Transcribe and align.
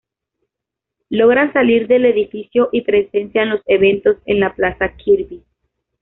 Logran 1.11 1.53
salir 1.53 1.85
del 1.85 2.05
edificio 2.05 2.69
y 2.71 2.81
presencian 2.81 3.49
los 3.51 3.61
eventos 3.67 4.17
en 4.25 4.39
la 4.39 4.55
Plaza 4.55 4.95
Kirby. 4.97 5.43